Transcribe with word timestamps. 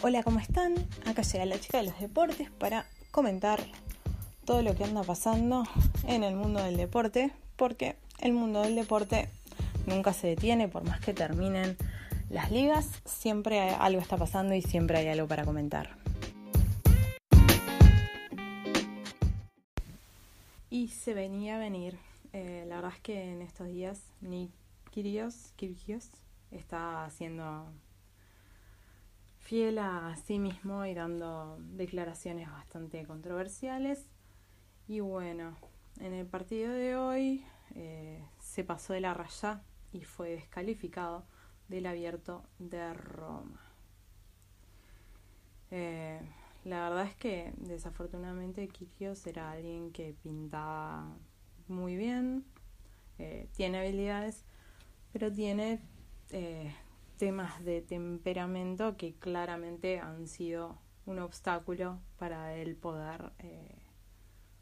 Hola, 0.00 0.22
¿cómo 0.22 0.38
están? 0.38 0.76
Acá 1.06 1.22
llega 1.22 1.44
la 1.44 1.58
chica 1.58 1.78
de 1.78 1.88
los 1.88 1.98
deportes 1.98 2.52
para 2.52 2.86
comentar 3.10 3.58
todo 4.44 4.62
lo 4.62 4.76
que 4.76 4.84
anda 4.84 5.02
pasando 5.02 5.64
en 6.04 6.22
el 6.22 6.36
mundo 6.36 6.62
del 6.62 6.76
deporte, 6.76 7.32
porque 7.56 7.96
el 8.20 8.32
mundo 8.32 8.62
del 8.62 8.76
deporte 8.76 9.28
nunca 9.86 10.12
se 10.12 10.28
detiene, 10.28 10.68
por 10.68 10.84
más 10.84 11.00
que 11.00 11.14
terminen 11.14 11.76
las 12.30 12.52
ligas, 12.52 12.88
siempre 13.06 13.70
algo 13.70 14.00
está 14.00 14.16
pasando 14.16 14.54
y 14.54 14.62
siempre 14.62 14.98
hay 14.98 15.08
algo 15.08 15.26
para 15.26 15.44
comentar. 15.44 15.96
Y 20.70 20.88
se 20.88 21.12
venía 21.12 21.56
a 21.56 21.58
venir. 21.58 21.98
Eh, 22.32 22.64
la 22.68 22.76
verdad 22.76 22.92
es 22.94 23.00
que 23.00 23.32
en 23.32 23.42
estos 23.42 23.66
días 23.66 24.00
Nick 24.20 24.52
Kyrgios, 24.92 25.54
Kyrgios 25.56 26.08
está 26.52 27.04
haciendo 27.04 27.66
fiel 29.48 29.78
a 29.78 30.14
sí 30.26 30.38
mismo 30.38 30.84
y 30.84 30.92
dando 30.92 31.56
declaraciones 31.58 32.50
bastante 32.50 33.06
controversiales. 33.06 34.06
Y 34.86 35.00
bueno, 35.00 35.56
en 36.00 36.12
el 36.12 36.26
partido 36.26 36.70
de 36.70 36.96
hoy 36.96 37.46
eh, 37.74 38.22
se 38.40 38.62
pasó 38.62 38.92
de 38.92 39.00
la 39.00 39.14
raya 39.14 39.62
y 39.90 40.04
fue 40.04 40.32
descalificado 40.32 41.24
del 41.66 41.86
abierto 41.86 42.44
de 42.58 42.92
Roma. 42.92 43.62
Eh, 45.70 46.20
la 46.64 46.90
verdad 46.90 47.06
es 47.06 47.16
que 47.16 47.54
desafortunadamente 47.56 48.68
Kyrgios 48.68 49.26
era 49.26 49.52
alguien 49.52 49.92
que 49.92 50.14
pintaba 50.22 51.16
muy 51.68 51.96
bien, 51.96 52.44
eh, 53.18 53.48
tiene 53.56 53.78
habilidades, 53.78 54.44
pero 55.10 55.32
tiene 55.32 55.80
temas 57.18 57.64
de 57.64 57.82
temperamento 57.82 58.96
que 58.96 59.14
claramente 59.14 59.98
han 60.00 60.26
sido 60.26 60.78
un 61.04 61.18
obstáculo 61.18 61.98
para 62.18 62.54
él 62.54 62.76
poder, 62.76 63.32
eh, 63.38 63.76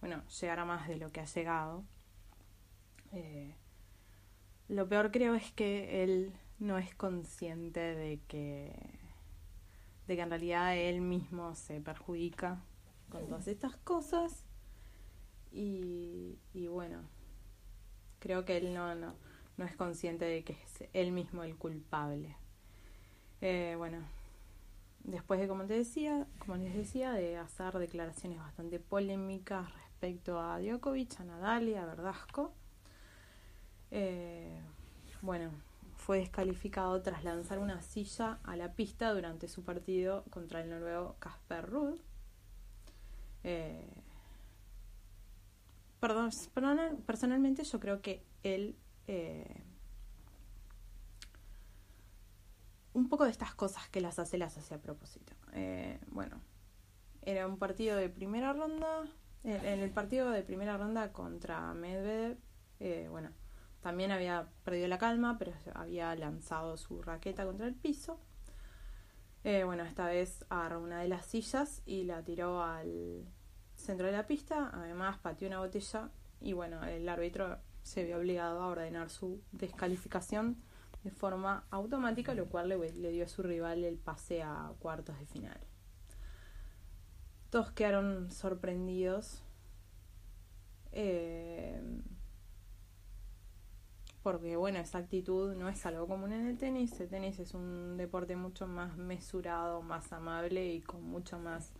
bueno, 0.00 0.22
llegar 0.40 0.58
a 0.58 0.64
más 0.64 0.88
de 0.88 0.96
lo 0.96 1.10
que 1.10 1.20
ha 1.20 1.24
llegado. 1.26 1.84
Eh, 3.12 3.54
lo 4.68 4.88
peor 4.88 5.12
creo 5.12 5.34
es 5.34 5.52
que 5.52 6.02
él 6.02 6.32
no 6.58 6.78
es 6.78 6.94
consciente 6.94 7.80
de 7.80 8.20
que, 8.26 8.72
de 10.06 10.16
que 10.16 10.22
en 10.22 10.30
realidad 10.30 10.76
él 10.76 11.00
mismo 11.02 11.54
se 11.54 11.80
perjudica 11.80 12.60
con 13.10 13.26
todas 13.28 13.46
estas 13.46 13.76
cosas 13.76 14.44
y, 15.52 16.38
y 16.52 16.66
bueno, 16.66 17.02
creo 18.18 18.44
que 18.44 18.56
él 18.56 18.74
no, 18.74 18.94
no, 18.94 19.14
no 19.56 19.64
es 19.64 19.76
consciente 19.76 20.24
de 20.24 20.42
que 20.42 20.54
es 20.54 20.88
él 20.92 21.12
mismo 21.12 21.42
el 21.42 21.56
culpable. 21.56 22.36
Eh, 23.40 23.74
bueno, 23.76 23.98
después 25.04 25.40
de 25.40 25.48
como 25.48 25.64
te 25.64 25.74
decía, 25.74 26.26
como 26.38 26.56
les 26.56 26.74
decía, 26.74 27.12
de 27.12 27.36
hacer 27.36 27.78
declaraciones 27.78 28.38
bastante 28.38 28.78
polémicas 28.80 29.72
respecto 29.74 30.40
a 30.40 30.60
Djokovic, 30.60 31.20
a 31.20 31.24
Nadal 31.24 31.68
y 31.68 31.74
a 31.74 31.86
Verdasco, 31.86 32.52
eh, 33.90 34.60
bueno, 35.22 35.50
fue 35.96 36.18
descalificado 36.18 37.00
tras 37.02 37.24
lanzar 37.24 37.58
una 37.58 37.82
silla 37.82 38.38
a 38.44 38.56
la 38.56 38.72
pista 38.74 39.12
durante 39.12 39.48
su 39.48 39.62
partido 39.64 40.24
contra 40.30 40.60
el 40.60 40.70
noruego 40.70 41.16
Casper 41.18 41.68
Ruud. 41.68 41.98
Eh, 43.44 43.88
perdón, 46.00 46.30
personalmente 47.06 47.64
yo 47.64 47.80
creo 47.80 48.00
que 48.02 48.22
él 48.42 48.76
eh, 49.08 49.62
un 52.96 53.10
poco 53.10 53.24
de 53.24 53.30
estas 53.30 53.54
cosas 53.54 53.90
que 53.90 54.00
las 54.00 54.18
hace, 54.18 54.38
las 54.38 54.56
hace 54.56 54.74
a 54.74 54.78
propósito. 54.78 55.34
Eh, 55.52 56.00
bueno, 56.08 56.40
era 57.20 57.46
un 57.46 57.58
partido 57.58 57.94
de 57.98 58.08
primera 58.08 58.54
ronda. 58.54 59.04
En 59.44 59.80
el 59.80 59.90
partido 59.90 60.30
de 60.30 60.42
primera 60.42 60.76
ronda 60.76 61.12
contra 61.12 61.72
Medvedev, 61.74 62.38
eh, 62.80 63.06
bueno, 63.10 63.30
también 63.80 64.10
había 64.10 64.48
perdido 64.64 64.88
la 64.88 64.98
calma, 64.98 65.36
pero 65.38 65.52
había 65.74 66.16
lanzado 66.16 66.78
su 66.78 67.02
raqueta 67.02 67.44
contra 67.44 67.66
el 67.66 67.74
piso. 67.74 68.18
Eh, 69.44 69.62
bueno, 69.64 69.84
esta 69.84 70.06
vez 70.06 70.44
agarró 70.48 70.80
una 70.80 71.00
de 71.00 71.08
las 71.08 71.26
sillas 71.26 71.82
y 71.84 72.04
la 72.04 72.24
tiró 72.24 72.62
al 72.62 73.26
centro 73.74 74.06
de 74.06 74.12
la 74.12 74.26
pista. 74.26 74.70
Además, 74.72 75.18
pateó 75.18 75.46
una 75.48 75.58
botella 75.58 76.08
y 76.40 76.54
bueno, 76.54 76.82
el 76.82 77.06
árbitro 77.08 77.58
se 77.82 78.04
vio 78.04 78.16
obligado 78.16 78.62
a 78.62 78.68
ordenar 78.68 79.10
su 79.10 79.42
descalificación 79.52 80.56
de 81.06 81.12
forma 81.12 81.64
automática, 81.70 82.34
lo 82.34 82.46
cual 82.46 82.68
le, 82.68 83.10
dio 83.12 83.24
a 83.24 83.28
su 83.28 83.44
rival 83.44 83.84
el 83.84 83.96
pase 83.96 84.42
a 84.42 84.72
cuartos 84.80 85.16
de 85.20 85.26
final. 85.26 85.60
Todos 87.48 87.70
quedaron 87.70 88.32
sorprendidos. 88.32 89.44
Eh, 90.90 91.80
porque 94.24 94.56
bueno, 94.56 94.80
esa 94.80 94.98
actitud 94.98 95.54
no 95.54 95.68
es 95.68 95.86
algo 95.86 96.08
común 96.08 96.32
en 96.32 96.48
el 96.48 96.58
tenis. 96.58 96.98
El 96.98 97.08
tenis 97.08 97.38
es 97.38 97.54
un 97.54 97.96
deporte 97.96 98.34
mucho 98.34 98.66
más 98.66 98.96
mesurado, 98.96 99.80
más 99.82 100.12
amable 100.12 100.72
y 100.72 100.80
con 100.80 101.04
mucho 101.04 101.38
más 101.38 101.72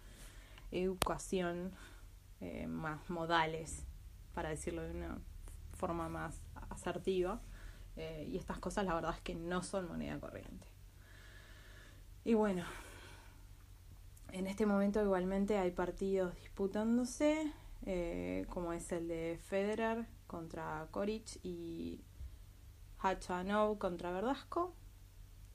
educación, 0.70 1.72
eh, 2.40 2.68
más 2.68 3.10
modales, 3.10 3.84
para 4.34 4.50
decirlo 4.50 4.82
de 4.82 4.92
una 4.92 5.18
forma 5.72 6.08
más 6.08 6.40
asertiva. 6.70 7.40
Eh, 7.96 8.28
y 8.30 8.36
estas 8.36 8.58
cosas 8.58 8.84
la 8.84 8.94
verdad 8.94 9.14
es 9.14 9.20
que 9.22 9.34
no 9.34 9.62
son 9.62 9.88
moneda 9.88 10.18
corriente. 10.20 10.66
Y 12.24 12.34
bueno, 12.34 12.64
en 14.32 14.46
este 14.46 14.66
momento 14.66 15.02
igualmente 15.02 15.56
hay 15.58 15.70
partidos 15.70 16.34
disputándose, 16.36 17.52
eh, 17.86 18.46
como 18.50 18.72
es 18.72 18.92
el 18.92 19.08
de 19.08 19.38
Federer 19.42 20.06
contra 20.26 20.88
Koric 20.90 21.38
y 21.42 22.04
Hachanov 22.98 23.78
contra 23.78 24.12
Verdasco, 24.12 24.74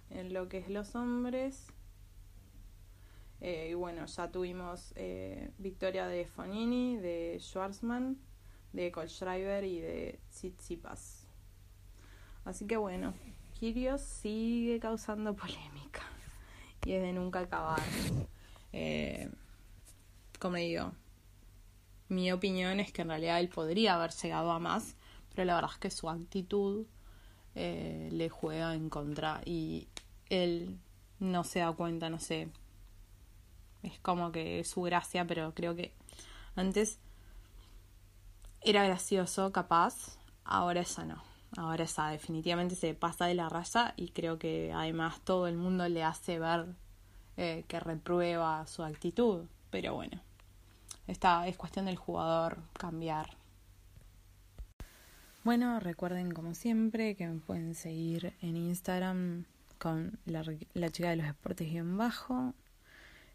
en 0.10 0.34
lo 0.34 0.48
que 0.48 0.60
es 0.60 0.70
los 0.70 0.96
hombres. 0.96 1.68
Eh, 3.42 3.70
y 3.72 3.74
bueno, 3.74 4.06
ya 4.06 4.32
tuvimos 4.32 4.94
victoria 5.58 6.08
de 6.08 6.26
Fonini, 6.26 6.98
de 6.98 7.38
Schwarzman, 7.40 8.18
de 8.72 8.92
Kohlschreiber 8.92 9.64
y 9.64 9.80
de 9.82 10.20
Tsitsipas. 10.30 11.21
Así 12.46 12.66
que 12.66 12.78
bueno, 12.78 13.14
Kirios 13.60 14.02
sigue 14.02 14.80
causando 14.80 15.36
polémica 15.36 16.02
y 16.86 16.94
es 16.94 17.02
de 17.02 17.14
nunca 17.14 17.42
acabar. 17.42 17.82
Eh, 18.74 19.30
como 20.40 20.56
digo, 20.56 20.92
mi 22.10 22.32
opinión 22.32 22.80
es 22.80 22.92
que 22.92 23.04
en 23.04 23.10
realidad 23.10 23.40
él 23.40 23.50
podría 23.50 23.96
haber 23.96 24.12
llegado 24.12 24.52
a 24.52 24.60
más, 24.60 24.96
pero 25.30 25.46
la 25.46 25.56
verdad 25.56 25.72
es 25.74 25.78
que 25.78 25.92
su 25.92 26.10
actitud 26.10 26.88
eh, 27.54 28.10
le 28.12 28.30
juega 28.30 28.74
en 28.74 28.90
contra 28.90 29.42
y 29.46 29.88
él 30.30 30.80
no 31.20 31.44
se 31.44 31.60
da 31.60 31.72
cuenta, 31.74 32.10
no 32.10 32.20
sé. 32.20 32.50
Es 33.84 34.00
como 34.00 34.32
que 34.32 34.62
es 34.62 34.70
su 34.70 34.82
gracia, 34.82 35.26
pero 35.28 35.54
creo 35.54 35.76
que 35.76 35.94
antes 36.56 37.00
era 38.62 38.84
gracioso, 38.84 39.52
capaz, 39.52 40.18
ahora 40.44 40.82
ya 40.82 41.06
no 41.06 41.31
ahora 41.58 41.84
está, 41.84 42.10
definitivamente 42.10 42.76
se 42.76 42.94
pasa 42.94 43.26
de 43.26 43.36
la 43.36 43.50
raya 43.50 43.94
y 43.98 44.10
creo 44.10 44.40
que 44.40 44.72
además 44.74 45.22
todo 45.22 45.48
el 45.48 45.58
mundo 45.58 45.88
le 45.90 46.04
hace 46.04 46.40
ver 46.40 46.66
eh, 47.38 47.64
que 47.68 47.80
reprueba 47.80 48.66
su 48.68 48.84
actitud. 48.84 49.46
Pero 49.70 49.94
bueno, 49.96 50.22
esta 51.08 51.48
es 51.48 51.58
cuestión 51.58 51.86
del 51.86 51.96
jugador 51.96 52.58
cambiar. 52.74 53.38
Bueno, 55.44 55.80
recuerden 55.80 56.32
como 56.32 56.54
siempre 56.54 57.16
que 57.16 57.28
me 57.28 57.40
pueden 57.40 57.74
seguir 57.74 58.34
en 58.42 58.58
Instagram 58.58 59.46
con 59.80 60.20
la, 60.26 60.44
chica 60.92 61.10
de 61.10 61.16
los 61.16 61.26
deportes 61.26 61.72
guion 61.72 61.98
bajo, 61.98 62.54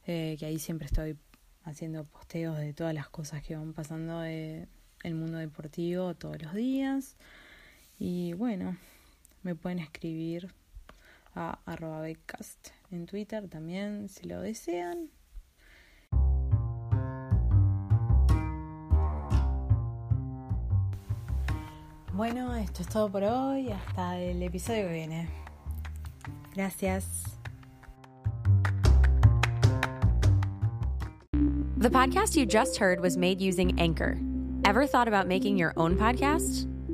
eh, 0.07 0.37
que 0.39 0.47
ahí 0.47 0.61
siempre 0.61 0.87
estoy 0.87 1.19
haciendo 1.65 2.05
posteos 2.05 2.59
de 2.59 2.73
todas 2.73 2.95
las 2.95 3.09
cosas 3.09 3.43
que 3.43 3.57
van 3.57 3.73
pasando 3.73 4.25
en 4.25 4.69
el 5.03 5.15
mundo 5.17 5.39
deportivo 5.39 6.15
todos 6.15 6.41
los 6.41 6.55
días. 6.55 7.17
Y 7.99 8.35
bueno, 8.35 8.77
me 9.43 9.55
pueden 9.55 9.79
escribir 9.79 10.53
a 11.35 11.59
arroba 11.67 12.01
becast 12.01 12.71
en 12.91 13.07
Twitter 13.07 13.49
también 13.49 14.09
si 14.09 14.27
lo 14.27 14.41
desean. 14.41 15.11
Bueno, 22.13 22.55
esto 22.55 22.81
es 22.81 22.89
todo 22.89 23.11
por 23.11 23.23
hoy. 23.25 23.71
Hasta 23.71 24.19
el 24.19 24.43
episodio 24.43 24.87
que 24.87 24.93
viene. 24.95 25.29
Gracias. 26.55 27.37
The 31.77 31.91
podcast 31.91 32.35
you 32.35 32.47
just 32.47 32.79
heard 32.79 33.01
was 33.01 33.19
made 33.19 33.43
using 33.43 33.79
Anchor. 33.79 34.19
Ever 34.65 34.87
thought 34.87 35.09
about 35.09 35.29
making 35.29 35.59
your 35.59 35.75
own 35.77 35.97
podcast? 35.97 36.67